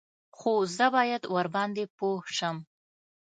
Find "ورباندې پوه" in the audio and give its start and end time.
1.35-2.21